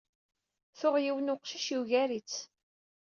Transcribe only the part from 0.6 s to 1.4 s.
Tuɣ yiwen n